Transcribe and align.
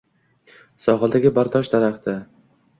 —“Sohildagi 0.87 1.33
bardosh 1.37 1.73
daraxti”! 1.77 2.19